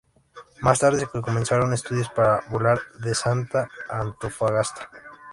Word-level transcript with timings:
Más 0.61 0.79
tarde 0.79 1.01
se 1.01 1.05
comenzaron 1.21 1.73
estudios 1.73 2.09
para 2.09 2.41
volar 2.49 2.79
de 3.01 3.13
Salta 3.13 3.69
a 3.87 3.99
Antofagasta. 4.01 4.89